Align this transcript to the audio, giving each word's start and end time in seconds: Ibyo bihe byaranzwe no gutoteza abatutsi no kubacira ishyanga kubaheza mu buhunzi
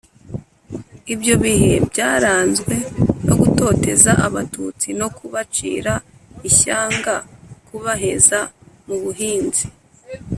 Ibyo 1.13 1.33
bihe 1.43 1.71
byaranzwe 1.89 2.75
no 3.25 3.33
gutoteza 3.41 4.11
abatutsi 4.27 4.87
no 4.99 5.07
kubacira 5.17 5.93
ishyanga 6.49 7.15
kubaheza 7.67 8.39
mu 8.87 8.95
buhunzi 9.03 9.65